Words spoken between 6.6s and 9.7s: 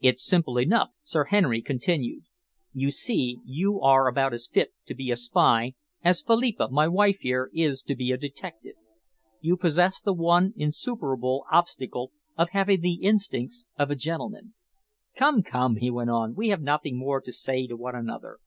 my wife here, is to be a detective. You